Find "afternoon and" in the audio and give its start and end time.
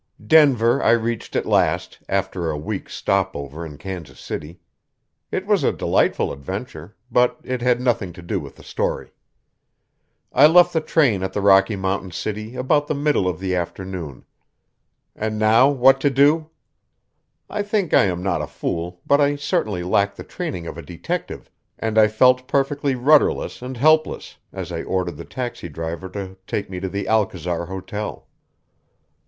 13.55-15.37